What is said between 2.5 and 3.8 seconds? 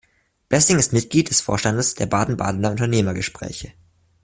Unternehmer Gespräche.